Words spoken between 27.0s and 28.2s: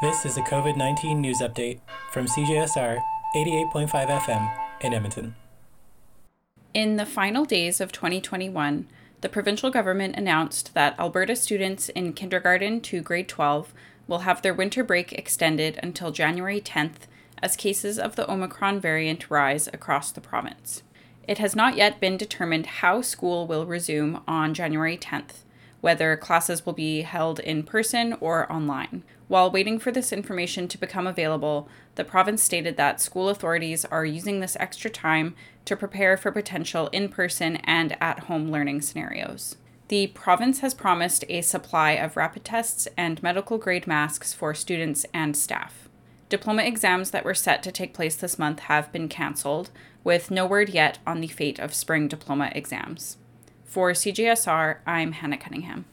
held in person